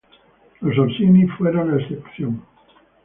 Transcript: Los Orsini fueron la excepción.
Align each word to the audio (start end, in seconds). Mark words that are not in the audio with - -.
Los 0.61 0.79
Orsini 0.79 1.27
fueron 1.27 1.77
la 1.77 1.83
excepción. 1.83 2.41